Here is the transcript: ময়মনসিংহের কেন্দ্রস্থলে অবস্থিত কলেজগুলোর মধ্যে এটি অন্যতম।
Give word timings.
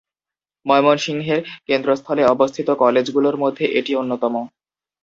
ময়মনসিংহের 0.65 1.39
কেন্দ্রস্থলে 1.67 2.23
অবস্থিত 2.25 2.67
কলেজগুলোর 2.81 3.35
মধ্যে 3.43 3.65
এটি 3.79 3.91
অন্যতম। 3.95 4.33